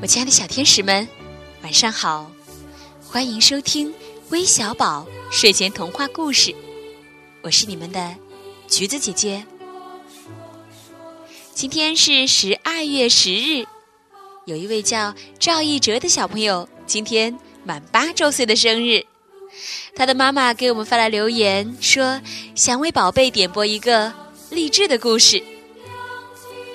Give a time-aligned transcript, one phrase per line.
[0.00, 1.08] 我亲爱的小天使们，
[1.62, 2.30] 晚上好！
[3.04, 3.92] 欢迎收听
[4.30, 6.54] 微小宝睡前童话故事，
[7.42, 8.14] 我是你们的
[8.68, 9.44] 橘子姐姐。
[11.52, 13.66] 今天是十二月十日，
[14.46, 19.04] 有一位叫赵一哲的小朋友今天满八周岁的生日，
[19.96, 22.20] 他的妈妈给我们发来留言说，
[22.54, 24.12] 想为宝贝点播一个
[24.50, 25.42] 励志的故事。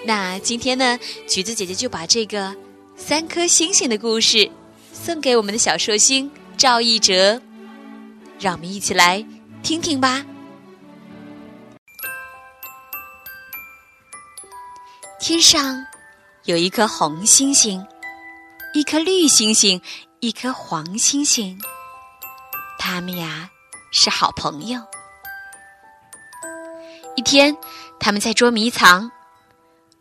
[0.06, 2.54] 那今天呢，橘子姐姐就把这个
[3.06, 4.50] 三颗星星的故事
[4.94, 7.42] 送给我们的小寿星赵一哲，
[8.40, 9.24] 让我们一起来
[9.62, 10.26] 听听吧。
[15.20, 15.86] 天上
[16.46, 17.86] 有一颗红星星，
[18.74, 19.82] 一颗绿星星，
[20.22, 21.60] 一颗黄星星，
[22.80, 23.50] 他们呀
[23.92, 24.80] 是好朋友。
[27.18, 27.54] 一天，
[28.00, 29.12] 他们在捉迷藏。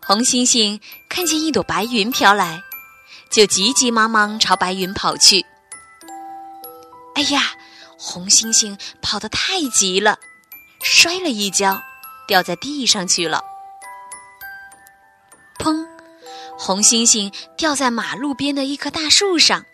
[0.00, 2.62] 红星星看见一朵白云飘来，
[3.32, 5.44] 就急急忙忙朝白云跑去。
[7.14, 7.52] 哎呀，
[7.98, 10.18] 红星星跑得太急了，
[10.82, 11.80] 摔了一跤，
[12.26, 13.42] 掉在地上去了。
[15.58, 15.86] 砰！
[16.58, 19.64] 红星星掉在马路边的一棵大树上。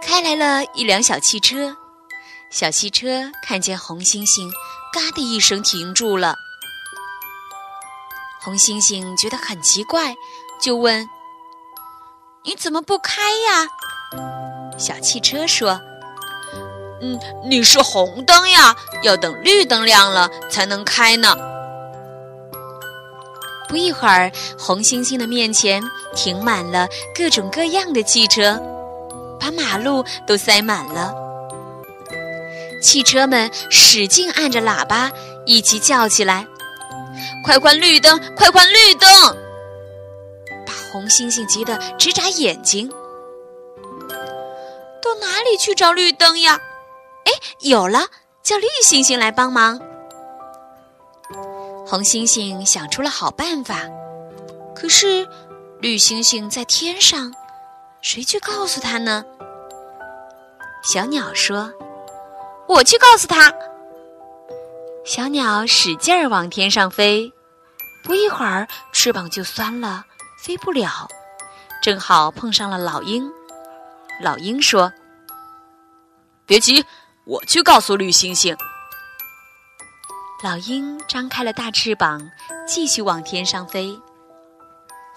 [0.00, 1.76] 开来了一辆小汽车。
[2.50, 4.52] 小汽车看见红星星，
[4.92, 6.36] 嘎的一声停住了。
[8.44, 10.16] 红星星觉得很奇怪，
[10.60, 11.08] 就问
[12.44, 13.68] ：“你怎么不开呀？”
[14.76, 15.80] 小汽车说
[17.00, 21.36] ：“嗯，你是红灯呀，要等绿灯亮了才能开呢。”
[23.68, 25.80] 不一会儿，红星星的面前
[26.14, 28.60] 停满了各种各样的汽车，
[29.38, 31.14] 把马路都塞满了。
[32.82, 35.12] 汽车们使劲按着喇叭，
[35.46, 36.44] 一起叫起来
[37.42, 38.20] ：“快关绿灯！
[38.34, 39.08] 快关绿灯！”
[40.66, 42.88] 把红星星急得直眨眼睛。
[45.02, 46.60] 到哪里去找绿灯呀？
[47.24, 48.06] 哎，有了，
[48.42, 49.80] 叫绿星星来帮忙。
[51.86, 53.80] 红星星想出了好办法，
[54.74, 55.28] 可是
[55.80, 57.34] 绿星星在天上，
[58.00, 59.24] 谁去告诉他呢？
[60.84, 61.72] 小鸟说。
[62.68, 63.52] 我去告诉他。
[65.04, 67.32] 小鸟使劲儿往天上飞，
[68.04, 70.04] 不一会儿翅膀就酸了，
[70.38, 71.08] 飞不了。
[71.82, 73.28] 正好碰上了老鹰。
[74.20, 74.92] 老鹰说
[76.46, 76.84] ：“别急，
[77.24, 78.56] 我去告诉绿星星。”
[80.44, 82.22] 老鹰张开了大翅膀，
[82.66, 83.98] 继续往天上飞。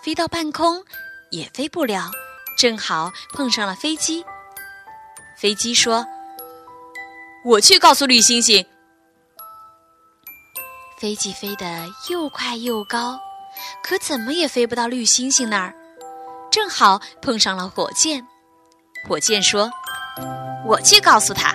[0.01, 0.83] 飞到半空
[1.29, 2.09] 也飞不了，
[2.57, 4.25] 正好碰上了飞机。
[5.37, 6.03] 飞机说。
[7.43, 8.65] 我去告诉绿星星。
[10.97, 11.65] 飞机飞得
[12.09, 13.19] 又快又高，
[13.83, 15.73] 可怎么也飞不到绿星星那儿。
[16.49, 18.25] 正好碰上了火箭，
[19.05, 19.69] 火箭说
[20.65, 21.53] ：“我去告诉他。”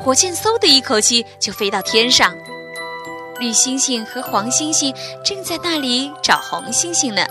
[0.00, 2.34] 火箭嗖的一口气就飞到天上，
[3.38, 7.22] 绿星星和黄星星正在那里找红星星呢。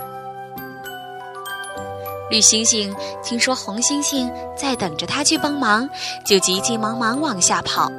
[2.30, 2.94] 绿星星
[3.24, 5.88] 听说红星星在等着他去帮忙，
[6.24, 7.90] 就急急忙忙往下跑。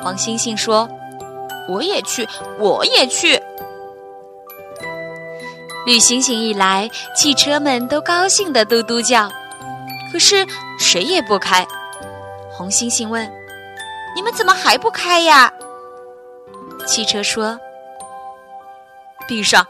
[0.00, 0.88] 黄星星说
[1.68, 2.26] ：“我也去，
[2.58, 3.40] 我也去。”
[5.86, 9.30] 绿星星一来，汽车们都高兴的嘟嘟叫，
[10.12, 10.44] 可是
[10.78, 11.66] 谁也不开。
[12.50, 13.30] 红星星问
[14.14, 15.50] ：“你们怎么还不开呀？”
[16.86, 17.58] 汽车说
[19.26, 19.66] ：“闭上，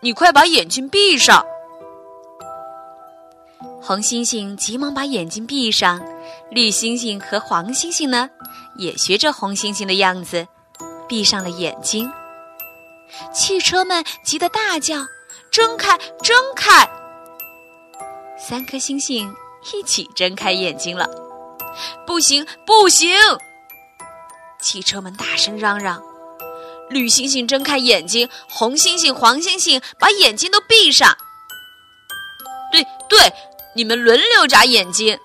[0.00, 1.44] 你快把眼睛闭上。”
[3.80, 5.98] 红星星急忙把眼睛闭上，
[6.50, 8.28] 绿星星和黄星星呢，
[8.76, 10.46] 也学着红星星的样子，
[11.08, 12.10] 闭上了眼睛。
[13.32, 15.06] 汽车们急得大叫
[15.50, 16.88] ：“睁开，睁开！”
[18.38, 19.34] 三颗星星
[19.72, 21.08] 一起睁开眼睛了。
[22.06, 23.16] 不行，不行！
[24.60, 26.02] 汽车们大声嚷嚷
[26.90, 31.16] ：“绿星星睁开眼睛，红星星、黄星星把眼睛都闭上。”
[32.70, 33.18] 对对。
[33.74, 35.16] 你们轮流眨眼睛。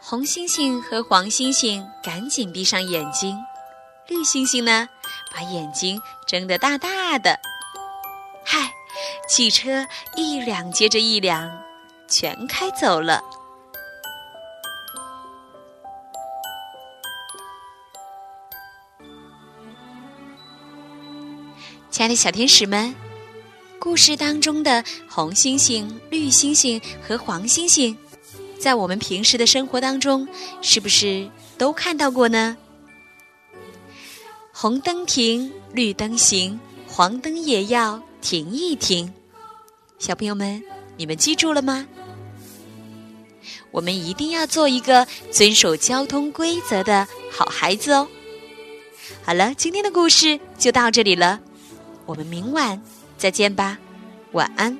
[0.00, 3.36] 红星星和黄星星赶紧闭上眼睛，
[4.08, 4.88] 绿星星呢，
[5.32, 7.38] 把眼睛睁得大大的。
[8.44, 8.72] 嗨，
[9.28, 11.62] 汽车一辆接着一辆，
[12.08, 13.22] 全开走了。
[21.90, 22.94] 亲爱的小天使们。
[23.78, 27.98] 故事当中的红星星、绿星星和黄星星，
[28.56, 30.28] 在我们平时的生活当中，
[30.60, 31.28] 是不是
[31.58, 32.56] 都看到过呢？
[34.54, 39.12] 红灯停，绿灯行，黄灯也要停一停。
[39.98, 40.62] 小朋友们，
[40.96, 41.86] 你们记住了吗？
[43.70, 48.06] 我们一定要做一个遵守交通规则的好孩子哦。
[49.24, 51.40] 好了，今天的故事就到这里了，
[52.04, 52.80] 我们明晚
[53.16, 53.78] 再见吧，
[54.32, 54.78] 晚安。